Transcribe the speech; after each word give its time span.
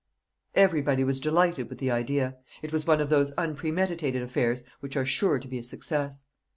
Everybody 0.55 1.03
was 1.03 1.19
delighted 1.19 1.69
with 1.69 1.77
the 1.77 1.91
idea. 1.91 2.37
It 2.63 2.73
was 2.73 2.87
one 2.87 3.01
of 3.01 3.09
those 3.09 3.33
unpremeditated 3.33 4.23
affairs 4.23 4.63
which 4.79 4.97
are 4.97 5.05
sure 5.05 5.37
to 5.37 5.47
be 5.47 5.59
a 5.59 5.63
success. 5.63 6.25